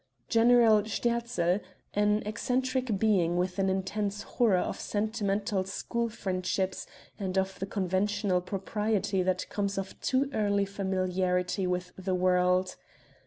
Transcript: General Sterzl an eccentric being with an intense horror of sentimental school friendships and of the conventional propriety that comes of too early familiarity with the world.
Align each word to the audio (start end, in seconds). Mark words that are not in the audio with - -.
General 0.29 0.81
Sterzl 0.85 1.61
an 1.93 2.23
eccentric 2.25 2.97
being 2.97 3.37
with 3.37 3.59
an 3.59 3.69
intense 3.69 4.23
horror 4.23 4.57
of 4.57 4.79
sentimental 4.79 5.63
school 5.65 6.09
friendships 6.09 6.87
and 7.19 7.37
of 7.37 7.59
the 7.59 7.67
conventional 7.67 8.41
propriety 8.41 9.21
that 9.21 9.47
comes 9.49 9.77
of 9.77 10.01
too 10.01 10.27
early 10.33 10.65
familiarity 10.65 11.67
with 11.67 11.91
the 11.99 12.15
world. 12.15 12.77